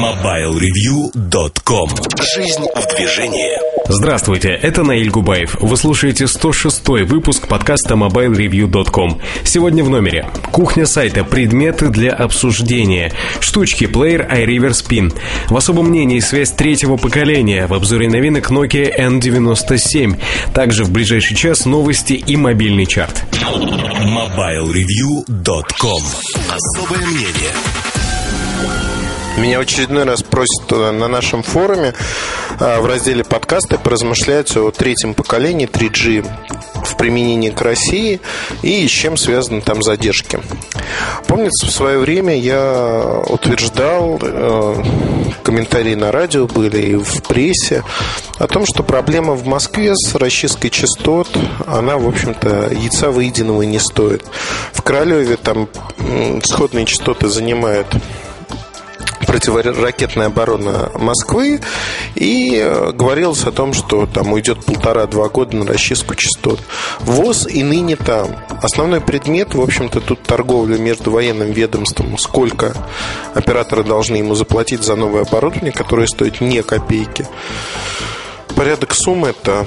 MobileReview.com 0.00 1.90
Жизнь 2.34 2.64
в 2.74 2.96
движении 2.96 3.52
Здравствуйте, 3.86 4.48
это 4.48 4.82
Наиль 4.82 5.10
Губаев. 5.10 5.56
Вы 5.60 5.76
слушаете 5.76 6.26
106 6.26 6.88
выпуск 6.88 7.46
подкаста 7.46 7.96
MobileReview.com. 7.96 9.20
Сегодня 9.44 9.84
в 9.84 9.90
номере. 9.90 10.26
Кухня 10.52 10.86
сайта 10.86 11.22
«Предметы 11.22 11.90
для 11.90 12.12
обсуждения». 12.12 13.12
Штучки, 13.40 13.86
плеер 13.86 14.22
iRiver 14.22 14.70
Spin. 14.70 15.12
В 15.50 15.56
особом 15.56 15.88
мнении 15.88 16.20
связь 16.20 16.52
третьего 16.52 16.96
поколения. 16.96 17.66
В 17.66 17.74
обзоре 17.74 18.08
новинок 18.08 18.50
Nokia 18.50 18.90
N97. 18.98 20.18
Также 20.54 20.84
в 20.84 20.92
ближайший 20.92 21.36
час 21.36 21.66
новости 21.66 22.14
и 22.14 22.36
мобильный 22.36 22.86
чарт. 22.86 23.24
MobileReview.com 23.42 26.02
Особое 26.48 27.06
мнение 27.06 27.52
меня 29.36 29.58
в 29.58 29.62
очередной 29.62 30.04
раз 30.04 30.22
просят 30.22 30.70
э, 30.70 30.90
на 30.90 31.08
нашем 31.08 31.42
форуме 31.42 31.94
э, 32.58 32.80
в 32.80 32.86
разделе 32.86 33.24
подкасты 33.24 33.78
поразмышлять 33.78 34.56
о 34.56 34.70
третьем 34.70 35.14
поколении 35.14 35.68
3G 35.68 36.26
в 36.84 36.96
применении 36.96 37.50
к 37.50 37.60
России 37.62 38.20
и 38.62 38.86
с 38.86 38.90
чем 38.90 39.16
связаны 39.16 39.60
там 39.60 39.82
задержки. 39.82 40.40
Помнится, 41.26 41.66
в 41.66 41.70
свое 41.70 41.98
время 41.98 42.36
я 42.36 43.22
утверждал, 43.28 44.18
э, 44.20 44.82
комментарии 45.42 45.94
на 45.94 46.10
радио 46.10 46.46
были 46.46 46.82
и 46.82 46.94
в 46.96 47.22
прессе, 47.22 47.84
о 48.38 48.46
том, 48.46 48.66
что 48.66 48.82
проблема 48.82 49.34
в 49.34 49.46
Москве 49.46 49.94
с 49.94 50.14
расчисткой 50.14 50.70
частот, 50.70 51.28
она, 51.66 51.98
в 51.98 52.08
общем-то, 52.08 52.70
яйца 52.72 53.10
выеденного 53.10 53.62
не 53.62 53.78
стоит. 53.78 54.24
В 54.72 54.82
Королеве 54.82 55.36
там 55.36 55.68
сходные 56.42 56.86
частоты 56.86 57.28
занимают 57.28 57.86
противоракетная 59.30 60.26
оборона 60.26 60.90
Москвы 60.96 61.60
и 62.16 62.56
э, 62.60 62.90
говорилось 62.90 63.44
о 63.44 63.52
том, 63.52 63.74
что 63.74 64.06
там 64.06 64.32
уйдет 64.32 64.64
полтора-два 64.64 65.28
года 65.28 65.56
на 65.56 65.64
расчистку 65.64 66.16
частот. 66.16 66.58
ВОЗ 66.98 67.46
и 67.46 67.62
ныне 67.62 67.94
там. 67.94 68.36
Основной 68.60 69.00
предмет, 69.00 69.54
в 69.54 69.60
общем-то, 69.60 70.00
тут 70.00 70.24
торговля 70.24 70.78
между 70.78 71.12
военным 71.12 71.52
ведомством, 71.52 72.18
сколько 72.18 72.74
операторы 73.32 73.84
должны 73.84 74.16
ему 74.16 74.34
заплатить 74.34 74.82
за 74.82 74.96
новое 74.96 75.22
оборудование, 75.22 75.70
которое 75.70 76.08
стоит 76.08 76.40
не 76.40 76.64
копейки. 76.64 77.24
Порядок 78.56 78.94
суммы 78.94 79.28
это 79.28 79.64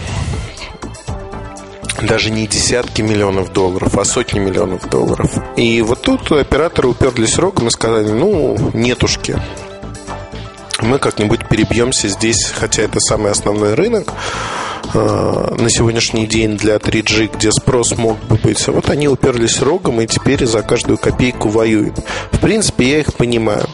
даже 2.07 2.29
не 2.29 2.47
десятки 2.47 3.01
миллионов 3.01 3.53
долларов, 3.53 3.97
а 3.97 4.05
сотни 4.05 4.39
миллионов 4.39 4.89
долларов. 4.89 5.31
И 5.55 5.81
вот 5.81 6.01
тут 6.01 6.31
операторы 6.31 6.89
уперлись 6.89 7.37
рогом 7.37 7.67
и 7.67 7.71
сказали, 7.71 8.11
ну, 8.11 8.57
нетушки, 8.73 9.37
мы 10.81 10.99
как-нибудь 10.99 11.47
перебьемся 11.47 12.09
здесь, 12.09 12.51
хотя 12.53 12.83
это 12.83 12.99
самый 12.99 13.31
основной 13.31 13.73
рынок 13.73 14.13
на 14.93 15.69
сегодняшний 15.69 16.27
день 16.27 16.57
для 16.57 16.75
3G, 16.75 17.31
где 17.35 17.51
спрос 17.51 17.97
мог 17.97 18.17
бы 18.25 18.35
быть. 18.35 18.67
Вот 18.67 18.89
они 18.89 19.07
уперлись 19.07 19.61
рогом 19.61 20.01
и 20.01 20.07
теперь 20.07 20.45
за 20.45 20.61
каждую 20.61 20.97
копейку 20.97 21.49
воюют. 21.49 21.99
В 22.31 22.39
принципе, 22.39 22.89
я 22.89 22.99
их 22.99 23.13
понимаю. 23.13 23.65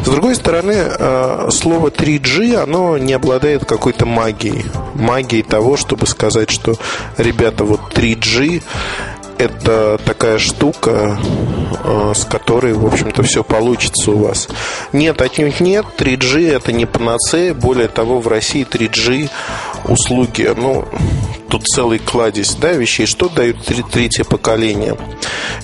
С 0.00 0.04
другой 0.04 0.34
стороны, 0.34 0.74
э, 0.76 1.48
слово 1.50 1.90
3G, 1.90 2.56
оно 2.56 2.98
не 2.98 3.12
обладает 3.12 3.64
какой-то 3.64 4.06
магией. 4.06 4.64
Магией 4.94 5.42
того, 5.42 5.76
чтобы 5.76 6.06
сказать, 6.06 6.50
что, 6.50 6.74
ребята, 7.16 7.64
вот 7.64 7.80
3G 7.94 8.62
это 9.38 10.00
такая 10.04 10.38
штука, 10.38 11.16
э, 11.84 12.12
с 12.14 12.24
которой, 12.24 12.72
в 12.72 12.84
общем-то, 12.84 13.22
все 13.22 13.44
получится 13.44 14.10
у 14.10 14.18
вас. 14.18 14.48
Нет, 14.92 15.22
отнюдь 15.22 15.60
нет. 15.60 15.86
3G 15.96 16.50
это 16.50 16.72
не 16.72 16.86
панацея. 16.86 17.54
Более 17.54 17.88
того, 17.88 18.20
в 18.20 18.26
России 18.26 18.66
3G 18.68 19.30
услуги, 19.88 20.52
ну, 20.56 20.84
тут 21.48 21.64
целый 21.66 21.98
кладезь 21.98 22.54
да, 22.54 22.72
вещей. 22.72 23.06
Что 23.06 23.28
дают 23.28 23.64
третье 23.90 24.24
поколение? 24.24 24.96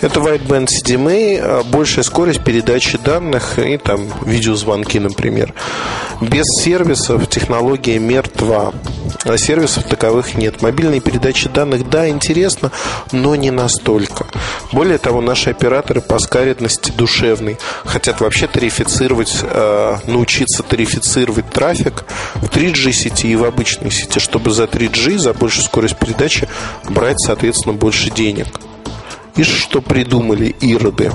Это 0.01 0.21
Wideband 0.21 0.69
CDMA, 0.69 1.39
а 1.41 1.63
большая 1.65 2.05
скорость 2.05 2.43
передачи 2.43 2.99
данных 2.99 3.59
и 3.59 3.77
там 3.77 4.09
видеозвонки, 4.25 4.99
например. 4.99 5.55
Без 6.21 6.45
сервисов 6.63 7.29
технология 7.29 7.99
мертва. 7.99 8.73
А 9.25 9.39
сервисов 9.39 9.85
таковых 9.85 10.35
нет. 10.35 10.61
Мобильные 10.61 11.01
передачи 11.01 11.49
данных, 11.49 11.89
да, 11.89 12.09
интересно, 12.09 12.71
но 13.11 13.35
не 13.37 13.51
настолько. 13.51 14.27
Более 14.71 14.99
того, 14.99 15.23
наши 15.23 15.51
операторы 15.51 16.03
по 16.03 16.19
скаридности 16.19 16.93
душевной 16.93 17.59
хотят 17.85 18.21
вообще 18.21 18.47
тарифицировать, 18.47 19.39
э, 19.43 19.97
научиться 20.07 20.63
тарифицировать 20.63 21.49
трафик 21.51 22.05
в 22.35 22.49
3G 22.49 22.93
сети 22.93 23.29
и 23.29 23.37
в 23.37 23.45
обычной 23.45 23.91
сети, 23.91 24.19
чтобы 24.19 24.51
за 24.51 24.65
3G, 24.65 25.19
за 25.19 25.33
большую 25.33 25.65
скорость 25.65 25.97
передачи 25.97 26.47
брать, 26.89 27.19
соответственно, 27.19 27.75
больше 27.75 28.11
денег. 28.11 28.47
И 29.37 29.43
что 29.43 29.81
придумали 29.81 30.55
ироды? 30.61 31.11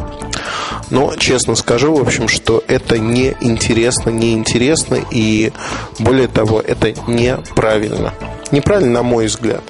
Но, 0.90 1.16
честно 1.16 1.56
скажу, 1.56 1.94
в 1.94 2.02
общем, 2.02 2.28
что 2.28 2.64
это 2.68 2.98
не 2.98 3.36
интересно, 3.42 4.10
не 4.10 4.34
интересно 4.34 4.98
и, 5.12 5.52
более 6.00 6.28
того, 6.28 6.62
это 6.62 6.94
неправильно. 7.08 8.14
Неправильно, 8.52 8.94
на 8.94 9.04
мой 9.04 9.28
взгляд. 9.28 9.64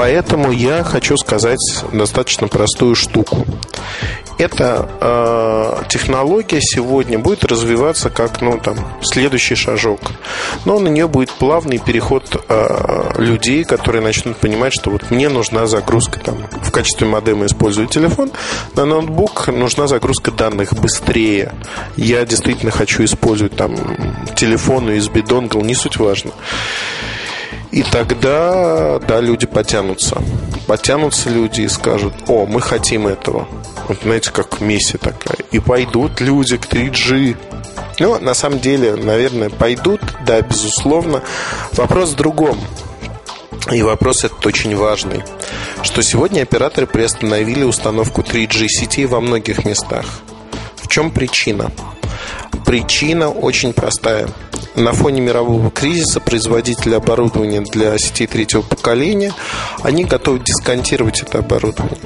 Поэтому 0.00 0.50
я 0.50 0.82
хочу 0.82 1.14
сказать 1.18 1.60
достаточно 1.92 2.48
простую 2.48 2.94
штуку 2.94 3.44
эта 4.40 4.88
э, 5.00 5.82
технология 5.88 6.60
сегодня 6.62 7.18
будет 7.18 7.44
развиваться 7.44 8.08
как 8.08 8.40
ну, 8.40 8.58
там, 8.58 8.76
следующий 9.02 9.54
шажок. 9.54 10.00
Но 10.64 10.78
на 10.78 10.88
нее 10.88 11.08
будет 11.08 11.30
плавный 11.30 11.78
переход 11.78 12.42
э, 12.48 13.12
людей, 13.18 13.64
которые 13.64 14.02
начнут 14.02 14.38
понимать, 14.38 14.72
что 14.72 14.90
вот 14.90 15.10
мне 15.10 15.28
нужна 15.28 15.66
загрузка 15.66 16.20
там, 16.20 16.46
в 16.62 16.70
качестве 16.70 17.06
модема 17.06 17.46
использую 17.46 17.86
телефон, 17.86 18.32
на 18.74 18.86
ноутбук 18.86 19.48
нужна 19.48 19.86
загрузка 19.86 20.30
данных 20.30 20.72
быстрее. 20.72 21.52
Я 21.96 22.24
действительно 22.24 22.72
хочу 22.72 23.04
использовать 23.04 23.56
там 23.56 23.76
телефон, 24.36 24.88
USB 24.88 25.26
донгл, 25.26 25.60
не 25.60 25.74
суть 25.74 25.98
важно. 25.98 26.30
И 27.70 27.84
тогда, 27.84 28.98
да, 28.98 29.20
люди 29.20 29.46
потянутся. 29.46 30.20
Потянутся 30.66 31.30
люди 31.30 31.62
и 31.62 31.68
скажут, 31.68 32.14
о, 32.26 32.46
мы 32.46 32.60
хотим 32.60 33.06
этого. 33.06 33.48
Вот 33.88 33.98
знаете, 34.02 34.30
как 34.32 34.60
Месси 34.60 34.98
такая. 34.98 35.38
И 35.52 35.60
пойдут 35.60 36.20
люди 36.20 36.56
к 36.56 36.66
3G. 36.66 37.36
Ну, 38.00 38.18
на 38.18 38.34
самом 38.34 38.58
деле, 38.58 38.96
наверное, 38.96 39.50
пойдут, 39.50 40.00
да, 40.26 40.40
безусловно. 40.42 41.22
Вопрос 41.72 42.10
в 42.10 42.16
другом. 42.16 42.58
И 43.70 43.82
вопрос 43.82 44.24
этот 44.24 44.44
очень 44.46 44.74
важный, 44.74 45.22
что 45.82 46.02
сегодня 46.02 46.42
операторы 46.42 46.86
приостановили 46.86 47.62
установку 47.62 48.22
3G 48.22 48.66
сетей 48.68 49.06
во 49.06 49.20
многих 49.20 49.64
местах. 49.64 50.06
В 50.76 50.88
чем 50.88 51.12
причина? 51.12 51.70
Причина 52.64 53.30
очень 53.30 53.72
простая– 53.72 54.28
на 54.80 54.92
фоне 54.92 55.20
мирового 55.20 55.70
кризиса 55.70 56.20
производители 56.20 56.94
оборудования 56.94 57.60
для 57.60 57.96
сетей 57.98 58.26
третьего 58.26 58.62
поколения, 58.62 59.32
они 59.82 60.04
готовы 60.04 60.40
дисконтировать 60.40 61.22
это 61.22 61.38
оборудование. 61.38 61.98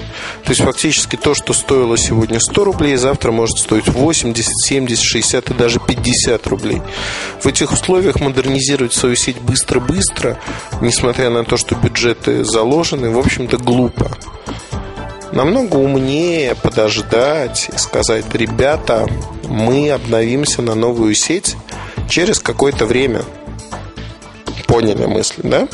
То 0.45 0.51
есть 0.51 0.63
фактически 0.63 1.17
то, 1.17 1.35
что 1.35 1.53
стоило 1.53 1.97
сегодня 1.97 2.41
100 2.41 2.65
рублей, 2.65 2.97
завтра 2.97 3.33
может 3.33 3.59
стоить 3.59 3.89
80, 3.89 4.53
70, 4.65 5.03
60 5.03 5.51
и 5.51 5.55
даже 5.55 5.81
50 5.81 6.47
рублей. 6.49 6.83
В 7.41 7.47
этих 7.47 7.73
условиях 7.73 8.21
модернизировать 8.21 8.93
свою 8.93 9.17
сеть 9.17 9.41
быстро-быстро, 9.41 10.39
несмотря 10.81 11.31
на 11.31 11.45
то, 11.45 11.57
что 11.57 11.75
бюджеты 11.75 12.45
заложены, 12.45 13.11
в 13.11 13.19
общем-то 13.19 13.59
глупо 13.59 14.11
намного 15.33 15.77
умнее 15.77 16.55
подождать 16.55 17.69
и 17.75 17.77
сказать, 17.77 18.25
ребята, 18.35 19.09
мы 19.49 19.91
обновимся 19.91 20.63
на 20.63 20.75
новую 20.75 21.15
сеть, 21.15 21.57
через 22.15 22.39
какое-то 22.39 22.87
время. 22.87 23.23
Поняли 24.69 25.05
мысль, 25.05 25.41
да? 25.43 25.67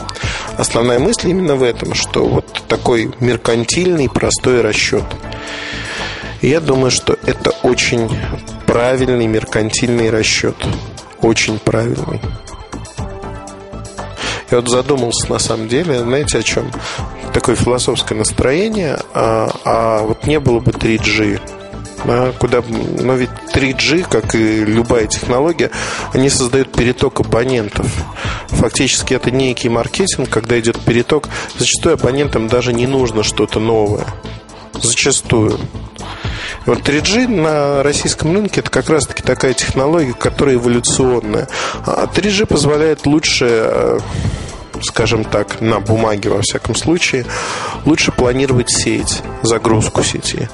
Основная 0.56 0.98
мысль 0.98 1.28
именно 1.28 1.54
в 1.54 1.62
этом, 1.62 1.92
что 1.92 2.26
вот 2.26 2.62
такой 2.66 3.12
меркантильный 3.20 4.08
простой 4.08 4.62
расчет. 4.62 5.04
Я 6.40 6.60
думаю, 6.60 6.90
что 6.90 7.18
это 7.26 7.50
очень 7.62 8.10
правильный 8.66 9.26
меркантильный 9.26 10.08
расчет. 10.08 10.56
Очень 11.20 11.58
правильный. 11.58 12.22
Я 14.50 14.60
вот 14.60 14.70
задумался 14.70 15.30
на 15.30 15.38
самом 15.38 15.68
деле, 15.68 15.98
знаете, 15.98 16.38
о 16.38 16.42
чем? 16.42 16.70
Такое 17.34 17.54
философское 17.54 18.14
настроение, 18.14 18.98
а, 19.12 19.50
а 19.66 20.02
вот 20.04 20.26
не 20.26 20.40
было 20.40 20.60
бы 20.60 20.72
3G, 20.72 21.38
куда, 22.38 22.62
но 23.00 23.14
ведь 23.14 23.30
3G, 23.54 24.06
как 24.08 24.34
и 24.34 24.64
любая 24.64 25.06
технология, 25.06 25.70
они 26.12 26.30
создают 26.30 26.72
переток 26.72 27.20
абонентов. 27.20 27.86
Фактически 28.48 29.14
это 29.14 29.30
некий 29.30 29.68
маркетинг, 29.68 30.28
когда 30.28 30.58
идет 30.58 30.78
переток. 30.80 31.28
Зачастую 31.58 31.94
абонентам 31.94 32.48
даже 32.48 32.72
не 32.72 32.86
нужно 32.86 33.22
что-то 33.22 33.60
новое. 33.60 34.06
Зачастую. 34.74 35.58
Вот 36.66 36.80
3G 36.80 37.26
на 37.28 37.82
российском 37.82 38.34
рынке 38.34 38.60
это 38.60 38.70
как 38.70 38.90
раз-таки 38.90 39.22
такая 39.22 39.54
технология, 39.54 40.12
которая 40.12 40.56
эволюционная. 40.56 41.48
А 41.86 42.06
3G 42.06 42.46
позволяет 42.46 43.06
лучше 43.06 43.46
э, 43.48 43.98
скажем 44.82 45.24
так, 45.24 45.60
на 45.60 45.80
бумаге 45.80 46.30
во 46.30 46.42
всяком 46.42 46.74
случае, 46.74 47.26
лучше 47.84 48.12
планировать 48.12 48.70
сеть, 48.70 49.22
загрузку 49.42 50.02
сети. 50.02 50.48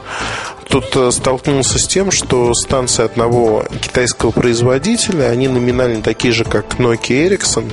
Тут 0.69 0.97
э, 0.97 1.11
столкнулся 1.13 1.79
с 1.79 1.87
тем, 1.87 2.11
что 2.11 2.53
станции 2.55 3.05
одного 3.05 3.65
китайского 3.81 4.31
производителя, 4.33 5.27
они 5.27 5.49
номинально 5.49 6.03
такие 6.03 6.35
же, 6.35 6.45
как 6.45 6.75
Nokia 6.75 7.29
Ericsson, 7.29 7.73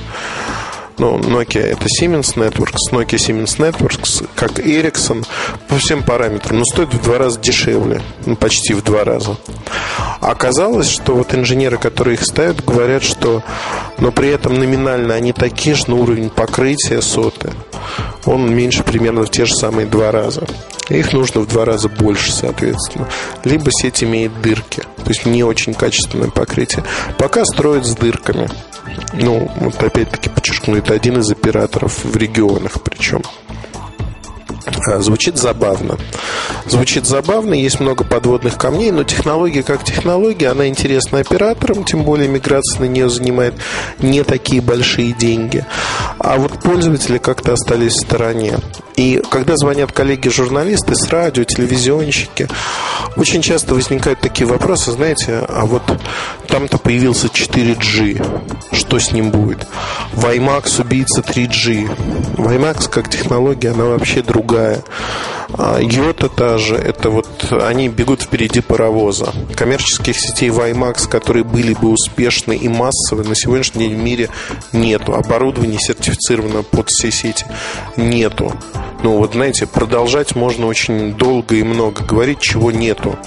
ну, 0.96 1.18
Nokia 1.18 1.60
это 1.60 1.86
Siemens 1.86 2.36
Networks, 2.36 2.92
Nokia 2.92 3.18
Siemens 3.18 3.58
Networks, 3.58 4.28
как 4.36 4.60
Ericsson, 4.60 5.26
по 5.68 5.76
всем 5.76 6.02
параметрам, 6.02 6.58
но 6.58 6.64
стоит 6.64 6.94
в 6.94 7.02
два 7.02 7.18
раза 7.18 7.40
дешевле, 7.40 8.00
ну, 8.26 8.36
почти 8.36 8.74
в 8.74 8.82
два 8.82 9.04
раза. 9.04 9.36
А 10.20 10.30
оказалось, 10.30 10.88
что 10.88 11.14
вот 11.14 11.34
инженеры, 11.34 11.78
которые 11.78 12.14
их 12.14 12.24
ставят, 12.24 12.64
говорят, 12.64 13.02
что, 13.02 13.42
но 13.98 14.12
при 14.12 14.28
этом 14.28 14.54
номинально 14.54 15.14
они 15.14 15.32
такие 15.32 15.74
же, 15.74 15.84
но 15.88 15.96
уровень 15.96 16.30
покрытия 16.30 17.02
соты, 17.02 17.52
он 18.26 18.54
меньше 18.54 18.82
примерно 18.82 19.24
в 19.24 19.30
те 19.30 19.44
же 19.44 19.54
самые 19.54 19.86
два 19.86 20.12
раза. 20.12 20.46
Их 20.88 21.12
нужно 21.12 21.40
в 21.40 21.46
два 21.46 21.64
раза 21.64 21.88
больше, 21.88 22.32
соответственно. 22.32 23.08
Либо 23.44 23.70
сеть 23.70 24.02
имеет 24.04 24.40
дырки, 24.42 24.80
то 24.80 25.08
есть 25.08 25.24
не 25.26 25.42
очень 25.42 25.74
качественное 25.74 26.30
покрытие. 26.30 26.84
Пока 27.18 27.44
строят 27.44 27.86
с 27.86 27.94
дырками. 27.94 28.48
Ну, 29.14 29.50
вот 29.56 29.82
опять-таки 29.82 30.28
подчеркну, 30.28 30.76
это 30.76 30.94
один 30.94 31.18
из 31.18 31.30
операторов 31.30 32.04
в 32.04 32.16
регионах 32.16 32.82
причем. 32.82 33.22
А, 34.86 35.00
звучит 35.00 35.36
забавно. 35.36 35.98
Звучит 36.66 37.06
забавно, 37.06 37.54
есть 37.54 37.80
много 37.80 38.04
подводных 38.04 38.56
камней, 38.56 38.90
но 38.90 39.04
технология 39.04 39.62
как 39.62 39.84
технология, 39.84 40.48
она 40.48 40.68
интересна 40.68 41.20
операторам, 41.20 41.84
тем 41.84 42.04
более 42.04 42.28
миграция 42.28 42.80
на 42.80 42.84
нее 42.86 43.08
занимает 43.08 43.54
не 44.00 44.22
такие 44.22 44.60
большие 44.60 45.12
деньги. 45.12 45.64
А 46.18 46.36
вот 46.36 46.60
пользователи 46.60 47.18
как-то 47.18 47.52
остались 47.52 47.92
в 47.92 48.06
стороне. 48.06 48.58
И 48.96 49.20
когда 49.30 49.56
звонят 49.56 49.92
коллеги-журналисты 49.92 50.94
с 50.94 51.08
радио, 51.08 51.44
телевизионщики, 51.44 52.48
очень 53.16 53.42
часто 53.42 53.74
возникают 53.74 54.20
такие 54.20 54.46
вопросы, 54.46 54.92
знаете, 54.92 55.44
а 55.48 55.66
вот 55.66 55.82
там-то 56.54 56.78
появился 56.78 57.26
4G, 57.26 58.72
что 58.72 59.00
с 59.00 59.10
ним 59.10 59.32
будет? 59.32 59.66
WiMAX 60.12 60.82
убийца 60.82 61.20
3G. 61.20 62.36
WiMAX 62.36 62.88
как 62.88 63.10
технология, 63.10 63.70
она 63.70 63.86
вообще 63.86 64.22
другая. 64.22 64.84
А 65.58 65.80
Йота 65.80 66.28
та 66.28 66.58
же, 66.58 66.76
это 66.76 67.10
вот 67.10 67.52
они 67.60 67.88
бегут 67.88 68.22
впереди 68.22 68.60
паровоза. 68.60 69.32
Коммерческих 69.56 70.16
сетей 70.16 70.50
WiMAX, 70.50 71.08
которые 71.08 71.42
были 71.42 71.74
бы 71.74 71.88
успешны 71.90 72.56
и 72.56 72.68
массовые, 72.68 73.28
на 73.28 73.34
сегодняшний 73.34 73.88
день 73.88 73.98
в 73.98 74.02
мире 74.04 74.28
нету. 74.72 75.14
Оборудование 75.14 75.80
сертифицировано 75.80 76.62
под 76.62 76.88
все 76.88 77.10
сети 77.10 77.44
нету. 77.96 78.52
Ну, 79.04 79.18
вот 79.18 79.34
знаете, 79.34 79.66
продолжать 79.66 80.34
можно 80.34 80.66
очень 80.66 81.12
долго 81.12 81.56
и 81.56 81.62
много. 81.62 82.02
Говорить, 82.02 82.40
чего 82.40 82.72
нету. 82.72 83.18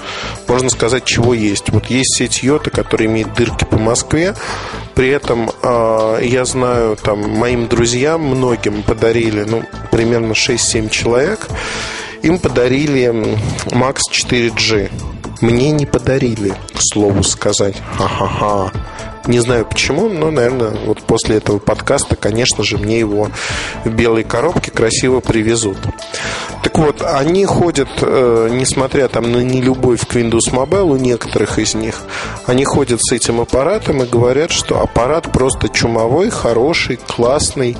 Можно 0.48 0.70
сказать, 0.70 1.04
чего 1.04 1.34
есть. 1.34 1.70
Вот 1.70 1.86
есть 1.86 2.16
сеть 2.16 2.42
Йота, 2.42 2.70
которая 2.70 3.06
имеет 3.06 3.32
дырки 3.34 3.64
по 3.64 3.78
Москве. 3.78 4.34
При 4.96 5.08
этом 5.08 5.52
э, 5.62 6.18
я 6.24 6.44
знаю, 6.46 6.96
там, 6.96 7.20
моим 7.30 7.68
друзьям 7.68 8.22
многим 8.22 8.82
подарили, 8.82 9.44
ну, 9.44 9.62
примерно 9.92 10.32
6-7 10.32 10.90
человек, 10.90 11.46
им 12.22 12.40
подарили 12.40 13.14
Max 13.66 13.98
4G. 14.12 14.90
Мне 15.42 15.70
не 15.70 15.86
подарили, 15.86 16.54
к 16.74 16.80
слову 16.80 17.22
сказать. 17.22 17.76
Ха-ха-ха. 17.96 18.72
Не 19.28 19.40
знаю 19.40 19.66
почему, 19.66 20.08
но, 20.08 20.30
наверное, 20.30 20.70
вот 20.86 21.02
после 21.02 21.36
этого 21.36 21.58
подкаста, 21.58 22.16
конечно 22.16 22.64
же, 22.64 22.78
мне 22.78 22.98
его 22.98 23.28
в 23.84 23.90
белой 23.90 24.24
коробке 24.24 24.70
красиво 24.70 25.20
привезут. 25.20 25.76
Так 26.62 26.78
вот, 26.78 27.02
они 27.02 27.44
ходят, 27.44 27.90
э, 28.00 28.48
несмотря 28.50 29.06
там 29.08 29.30
на 29.30 29.44
нелюбовь 29.44 30.06
к 30.06 30.16
Windows 30.16 30.50
Mobile 30.50 30.84
у 30.84 30.96
некоторых 30.96 31.58
из 31.58 31.74
них, 31.74 31.96
они 32.46 32.64
ходят 32.64 33.00
с 33.02 33.12
этим 33.12 33.42
аппаратом 33.42 34.02
и 34.02 34.06
говорят, 34.06 34.50
что 34.50 34.80
аппарат 34.80 35.30
просто 35.30 35.68
чумовой, 35.68 36.30
хороший, 36.30 36.96
классный, 36.96 37.76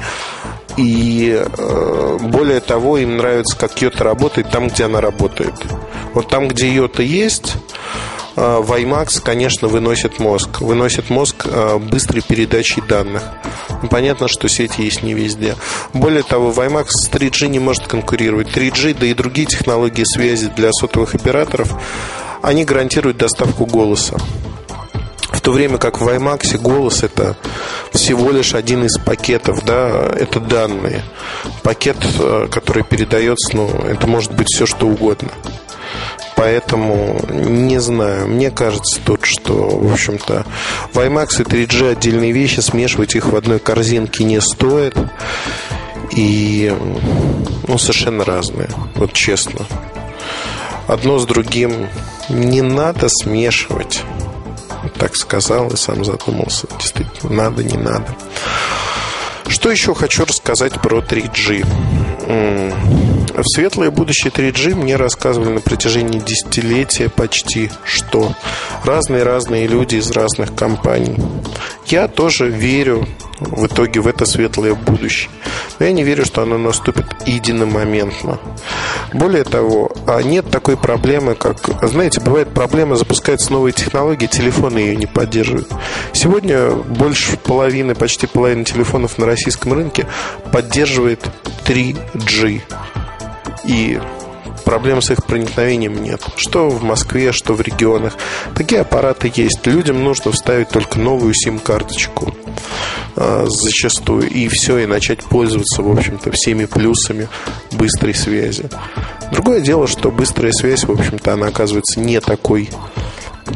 и 0.76 1.42
э, 1.42 2.18
более 2.20 2.60
того, 2.60 2.98
им 2.98 3.16
нравится, 3.16 3.56
как 3.56 3.80
Йота 3.80 4.04
работает 4.04 4.50
там, 4.50 4.68
где 4.68 4.84
она 4.84 5.00
работает. 5.00 5.54
Вот 6.12 6.28
там, 6.28 6.46
где 6.46 6.68
Йота 6.68 7.02
есть, 7.02 7.54
э, 8.38 8.62
WiMAX, 8.62 9.20
конечно, 9.23 9.69
выносит 9.69 10.19
мозг. 10.19 10.61
Выносит 10.61 11.11
мозг 11.11 11.46
э, 11.46 11.79
быстрой 11.79 12.23
передачей 12.23 12.81
данных. 12.81 13.23
Понятно, 13.90 14.29
что 14.29 14.49
сеть 14.49 14.79
есть 14.79 15.02
не 15.02 15.14
везде. 15.14 15.56
Более 15.93 16.23
того, 16.23 16.50
WiMAX 16.52 16.87
с 16.88 17.11
3G 17.11 17.49
не 17.49 17.58
может 17.58 17.87
конкурировать. 17.87 18.49
3G, 18.49 18.96
да 18.99 19.06
и 19.06 19.14
другие 19.14 19.46
технологии 19.46 20.05
связи 20.05 20.50
для 20.56 20.73
сотовых 20.73 21.14
операторов, 21.14 21.75
они 22.43 22.64
гарантируют 22.64 23.19
доставку 23.19 23.67
голоса. 23.67 24.17
В 25.32 25.41
то 25.41 25.52
время 25.52 25.79
как 25.79 26.00
в 26.00 26.08
IMAX 26.08 26.58
голос 26.58 27.02
это 27.02 27.37
всего 27.93 28.31
лишь 28.31 28.55
один 28.55 28.84
из 28.84 28.99
пакетов, 28.99 29.64
да, 29.64 30.11
это 30.17 30.41
данные. 30.41 31.02
Пакет, 31.62 31.96
э, 32.19 32.49
который 32.50 32.82
передается, 32.82 33.56
ну, 33.56 33.69
это 33.69 34.06
может 34.06 34.32
быть 34.32 34.49
все 34.49 34.67
что 34.67 34.87
угодно. 34.87 35.31
Поэтому 36.38 37.20
не 37.31 37.79
знаю. 37.81 38.29
Мне 38.29 38.50
кажется 38.50 39.00
тут, 39.05 39.25
что, 39.25 39.55
в 39.55 39.93
общем-то, 39.93 40.46
WiMAX 40.94 41.43
и 41.43 41.44
3G 41.44 41.93
отдельные 41.93 42.32
вещи, 42.32 42.61
смешивать 42.61 43.17
их 43.17 43.26
в 43.26 43.37
одной 43.37 43.58
корзинке 43.58 44.25
не 44.25 44.40
стоит. 44.40 44.96
И, 46.12 46.73
ну, 47.67 47.76
совершенно 47.76 48.25
разные. 48.25 48.70
Вот 48.94 49.12
честно. 49.12 49.67
Одно 50.87 51.19
с 51.19 51.26
другим 51.26 51.88
не 52.31 52.62
надо 52.62 53.08
смешивать 53.08 54.05
так 54.99 55.17
сказал 55.17 55.69
и 55.69 55.76
сам 55.76 56.05
задумался. 56.05 56.67
Действительно, 56.79 57.44
надо, 57.44 57.64
не 57.64 57.76
надо. 57.76 58.06
Что 59.49 59.70
еще 59.70 59.94
хочу 59.94 60.25
рассказать 60.25 60.81
про 60.81 60.99
3G? 60.99 61.64
В 63.38 63.44
светлое 63.55 63.93
будущее 63.93 64.32
3G 64.32 64.75
мне 64.75 64.96
рассказывали 64.96 65.50
на 65.50 65.61
протяжении 65.61 66.19
десятилетия 66.19 67.08
почти 67.08 67.70
что. 67.85 68.35
Разные-разные 68.82 69.69
люди 69.69 69.94
из 69.94 70.11
разных 70.11 70.56
компаний. 70.56 71.14
Я 71.87 72.08
тоже 72.08 72.48
верю 72.48 73.06
в 73.39 73.67
итоге 73.67 74.01
в 74.01 74.08
это 74.08 74.27
светлое 74.27 74.74
будущее. 74.74 75.31
Но 75.79 75.86
я 75.86 75.93
не 75.93 76.03
верю, 76.03 76.24
что 76.24 76.43
оно 76.43 76.58
наступит 76.58 77.06
единомоментно. 77.27 78.41
Более 79.12 79.44
того, 79.44 79.93
а 80.08 80.20
нет 80.20 80.51
такой 80.51 80.77
проблемы, 80.77 81.36
как... 81.36 81.58
Знаете, 81.89 82.20
бывает 82.20 82.53
проблема, 82.53 82.96
запускается 82.96 83.53
новые 83.53 83.72
технологии, 83.72 84.27
телефоны 84.27 84.79
ее 84.79 84.96
не 84.96 85.06
поддерживают. 85.06 85.69
Сегодня 86.12 86.70
больше 86.70 87.36
половины, 87.36 87.94
почти 87.94 88.27
половина 88.27 88.65
телефонов 88.65 89.17
на 89.17 89.27
российском 89.27 89.72
рынке 89.74 90.06
поддерживает 90.51 91.24
3G. 91.65 92.62
И 93.69 94.01
проблем 94.65 95.01
с 95.01 95.10
их 95.10 95.25
проникновением 95.25 96.03
нет. 96.03 96.20
Что 96.37 96.69
в 96.69 96.82
Москве, 96.82 97.32
что 97.32 97.55
в 97.55 97.60
регионах. 97.60 98.15
Такие 98.55 98.81
аппараты 98.81 99.31
есть. 99.34 99.67
Людям 99.67 100.03
нужно 100.03 100.32
вставить 100.32 100.70
только 100.70 100.98
новую 100.98 101.34
сим-карточку 101.34 102.34
а, 103.17 103.46
зачастую. 103.46 104.29
И 104.29 104.48
все, 104.48 104.79
и 104.79 104.87
начать 104.87 105.22
пользоваться, 105.25 105.82
в 105.82 105.91
общем-то, 105.91 106.31
всеми 106.32 106.65
плюсами 106.65 107.29
быстрой 107.72 108.15
связи. 108.15 108.69
Другое 109.32 109.60
дело, 109.60 109.87
что 109.87 110.10
быстрая 110.10 110.53
связь, 110.53 110.84
в 110.84 110.91
общем-то, 110.91 111.34
она 111.34 111.48
оказывается 111.48 112.01
не 112.01 112.20
такой 112.20 112.70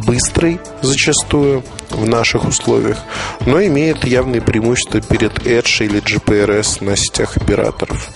быстрой 0.07 0.61
зачастую 0.81 1.65
в 1.91 2.09
наших 2.09 2.47
условиях, 2.47 2.99
но 3.47 3.63
имеет 3.65 4.05
явные 4.05 4.41
преимущества 4.41 5.01
перед 5.01 5.39
Edge 5.47 5.85
или 5.85 6.01
GPRS 6.03 6.85
на 6.85 6.97
сетях 6.97 7.37
операторов. 7.37 8.11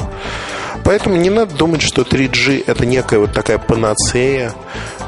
Поэтому 0.86 1.16
не 1.16 1.30
надо 1.30 1.52
думать, 1.52 1.82
что 1.82 2.02
3G 2.02 2.62
это 2.64 2.86
некая 2.86 3.18
вот 3.18 3.32
такая 3.32 3.58
панацея, 3.58 4.54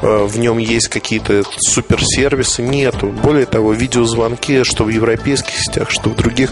э, 0.01 0.25
в 0.25 0.37
нем 0.37 0.57
есть 0.57 0.89
какие-то 0.89 1.43
суперсервисы. 1.57 2.61
Нету. 2.61 3.07
Более 3.07 3.45
того, 3.45 3.71
видеозвонки, 3.71 4.63
что 4.63 4.83
в 4.83 4.89
европейских 4.89 5.53
сетях, 5.57 5.89
что 5.89 6.09
в 6.09 6.17
других, 6.17 6.51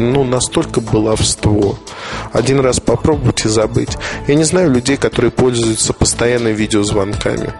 ну, 0.00 0.24
настолько 0.24 0.80
баловство. 0.80 1.78
Один 2.32 2.58
раз 2.58 2.80
попробовать 2.80 3.44
и 3.44 3.48
забыть. 3.48 3.96
Я 4.26 4.34
не 4.34 4.42
знаю 4.42 4.72
людей, 4.72 4.96
которые 4.96 5.30
пользуются 5.30 5.92
постоянно 5.92 6.48
видеозвонками. 6.48 7.52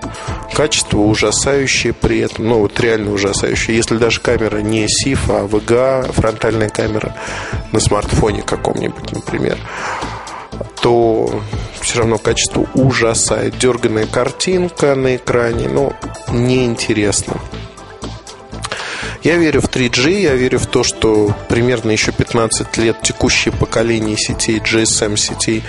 Качество 0.52 0.98
ужасающее 0.98 1.92
при 1.92 2.18
этом, 2.18 2.48
ну, 2.48 2.58
вот 2.58 2.80
реально 2.80 3.12
ужасающее. 3.12 3.76
Если 3.76 3.98
даже 3.98 4.18
камера 4.18 4.58
не 4.58 4.86
SIF, 4.86 5.20
а 5.28 5.46
VGA, 5.46 6.12
фронтальная 6.12 6.70
камера 6.70 7.14
на 7.70 7.78
смартфоне 7.78 8.42
каком-нибудь, 8.42 9.12
например 9.12 9.58
то 10.82 11.42
все 11.80 11.98
равно 11.98 12.18
качество 12.18 12.66
ужасает. 12.74 13.58
Дерганная 13.58 14.06
картинка 14.06 14.94
на 14.94 15.16
экране, 15.16 15.68
ну, 15.68 15.92
неинтересно. 16.30 17.34
Я 19.24 19.38
верю 19.38 19.62
в 19.62 19.70
3G, 19.70 20.20
я 20.20 20.34
верю 20.34 20.58
в 20.58 20.66
то, 20.66 20.84
что 20.84 21.34
примерно 21.48 21.90
еще 21.90 22.12
15 22.12 22.76
лет 22.76 23.00
текущее 23.02 23.54
поколение 23.54 24.18
сетей, 24.18 24.58
GSM 24.58 25.16
сетей, 25.16 25.62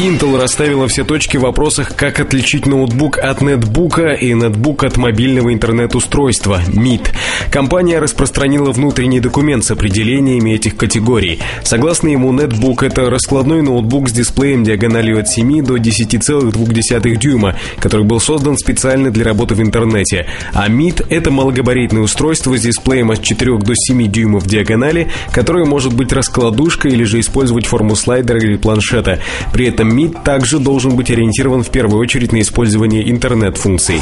Intel 0.00 0.38
расставила 0.40 0.88
все 0.88 1.04
точки 1.04 1.36
в 1.36 1.42
вопросах, 1.42 1.94
как 1.94 2.20
отличить 2.20 2.64
ноутбук 2.64 3.18
от 3.18 3.42
нетбука 3.42 4.12
и 4.14 4.32
нетбук 4.32 4.84
от 4.84 4.96
мобильного 4.96 5.52
интернет-устройства 5.52 6.62
MIT. 6.68 7.10
Компания 7.52 7.98
распространила 7.98 8.72
внутренний 8.72 9.20
документ 9.20 9.62
с 9.62 9.72
определениями 9.72 10.52
этих 10.52 10.78
категорий. 10.78 11.40
Согласно 11.64 12.08
ему, 12.08 12.32
нетбук– 12.32 12.82
это 12.84 13.10
раскладной 13.10 13.60
ноутбук 13.60 14.08
с 14.08 14.12
дисплеем 14.12 14.64
диагональю 14.64 15.20
от 15.20 15.28
7 15.28 15.62
до 15.62 15.76
10,2 15.76 17.16
дюйма, 17.16 17.56
который 17.78 18.06
был 18.06 18.20
создан 18.20 18.56
специально 18.56 19.10
для 19.10 19.26
работы 19.26 19.54
в 19.54 19.60
интернете. 19.60 20.26
А 20.54 20.70
MIT– 20.70 21.08
это 21.10 21.30
малогабаритное 21.30 22.00
устройство 22.00 22.56
с 22.56 22.62
дисплеем 22.62 23.10
от 23.10 23.22
4 23.22 23.58
до 23.58 23.74
7 23.74 24.10
дюймов 24.10 24.46
диагонали, 24.46 25.10
которое 25.30 25.66
может 25.66 25.92
быть 25.92 26.10
раскладушкой 26.10 26.92
или 26.92 27.04
же 27.04 27.20
использовать 27.20 27.66
форму 27.66 27.96
слайдера 27.96 28.38
или 28.38 28.56
планшета. 28.56 29.20
При 29.52 29.66
этом 29.66 29.89
МИД 29.90 30.24
также 30.24 30.58
должен 30.58 30.96
быть 30.96 31.10
ориентирован 31.10 31.62
в 31.62 31.70
первую 31.70 32.00
очередь 32.00 32.32
на 32.32 32.40
использование 32.40 33.10
интернет-функций. 33.10 34.00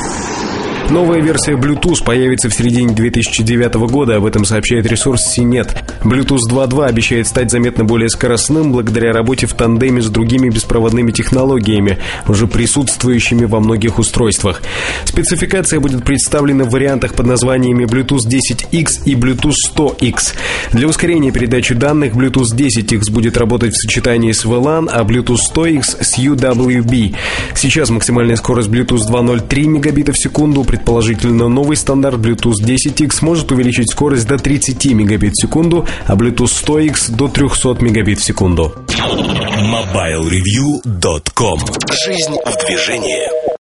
Новая 0.91 1.21
версия 1.21 1.53
Bluetooth 1.53 2.03
появится 2.03 2.49
в 2.49 2.55
середине 2.55 2.95
2009 2.95 3.75
года, 3.91 4.17
об 4.17 4.25
этом 4.25 4.47
сообщает 4.47 4.87
ресурс 4.87 5.37
CNET. 5.37 5.69
Bluetooth 6.03 6.49
2.2 6.51 6.87
обещает 6.87 7.27
стать 7.27 7.51
заметно 7.51 7.85
более 7.85 8.09
скоростным 8.09 8.73
благодаря 8.73 9.13
работе 9.13 9.47
в 9.47 9.53
тандеме 9.53 10.01
с 10.01 10.09
другими 10.09 10.49
беспроводными 10.49 11.13
технологиями, 11.13 11.99
уже 12.27 12.47
присутствующими 12.47 13.45
во 13.45 13.61
многих 13.61 13.99
устройствах. 13.99 14.63
Спецификация 15.05 15.79
будет 15.79 16.05
представлена 16.05 16.65
в 16.65 16.71
вариантах 16.71 17.13
под 17.13 17.27
названиями 17.27 17.85
Bluetooth 17.85 18.27
10X 18.27 19.03
и 19.05 19.15
Bluetooth 19.15 19.57
100X. 19.75 20.35
Для 20.73 20.89
ускорения 20.89 21.33
передачи 21.33 21.75
данных 21.75 22.15
Bluetooth 22.15 22.57
10X 22.57 23.13
будет 23.13 23.37
работать 23.37 23.75
в 23.75 23.77
сочетании 23.77 24.33
с 24.33 24.47
VLAN, 24.47 24.89
а 24.91 25.03
Bluetooth 25.05 25.37
100X 25.55 26.03
с 26.03 26.19
UWB. 26.19 27.15
Сейчас 27.55 27.91
максимальная 27.91 28.37
скорость 28.37 28.71
Bluetooth 28.71 29.07
2.0 29.07 29.47
3 29.47 29.67
мегабита 29.67 30.13
в 30.13 30.19
секунду, 30.19 30.65
Предположительно, 30.79 31.49
новый 31.49 31.77
стандарт 31.77 32.19
Bluetooth 32.19 32.65
10X 32.65 33.17
может 33.23 33.51
увеличить 33.51 33.91
скорость 33.91 34.29
до 34.29 34.39
30 34.39 34.85
мегабит 34.95 35.33
в 35.33 35.43
секунду, 35.43 35.89
а 36.07 36.15
Bluetooth 36.15 36.47
100X 36.47 37.17
до 37.17 37.27
300 37.27 37.79
мегабит 37.81 38.21
в 38.21 38.25
секунду. 38.25 38.73
MobileReview.com 38.87 41.59
Жизнь 41.91 42.37
в 42.47 42.65
движении 42.65 43.58